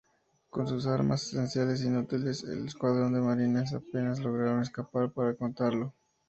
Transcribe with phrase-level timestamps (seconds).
[0.49, 5.93] Con sus armas esencialmente inútiles, el escuadrón de marines apenas logran escapar para contarlo.